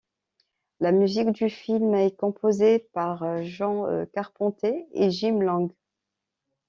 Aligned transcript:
La 0.79 0.91
musique 0.91 1.29
du 1.29 1.47
film 1.47 1.93
est 1.93 2.17
composée 2.17 2.79
par 2.79 3.43
John 3.43 4.07
Carpenter 4.15 4.87
et 4.93 5.11
Jim 5.11 5.37
Lang. 5.41 5.71